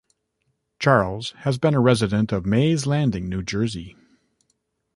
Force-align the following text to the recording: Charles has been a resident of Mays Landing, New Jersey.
Charles 0.79 1.33
has 1.41 1.59
been 1.59 1.75
a 1.75 1.79
resident 1.79 2.31
of 2.31 2.43
Mays 2.43 2.87
Landing, 2.87 3.29
New 3.29 3.43
Jersey. 3.43 3.95